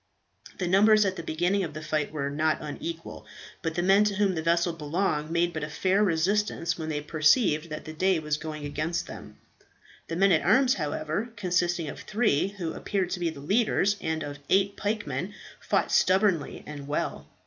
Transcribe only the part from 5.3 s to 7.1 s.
but a faint resistance when they